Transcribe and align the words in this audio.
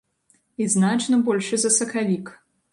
І 0.65 0.67
значна 0.77 1.21
большы 1.29 1.55
за 1.67 1.73
сакавік. 1.79 2.37